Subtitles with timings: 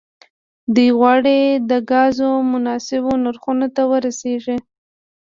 [0.75, 1.39] دوی غواړي
[1.69, 4.57] د ګازو مناسبو نرخونو ته ورسیږي